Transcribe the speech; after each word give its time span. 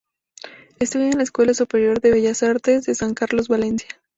Estudia 0.79 1.11
en 1.11 1.17
la 1.17 1.23
Escuela 1.23 1.53
Superior 1.53 2.01
de 2.01 2.09
Bellas 2.09 2.41
Artes 2.41 2.87
de 2.87 2.95
San 2.95 3.13
Carlos, 3.13 3.49
Valencia. 3.49 4.01